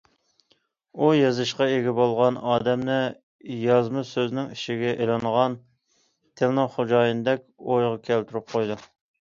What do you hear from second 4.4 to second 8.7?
ئىچىگە ئېلىنغان تىلنىڭ خوجايىنىدەك ئويغا كەلتۈرۈپ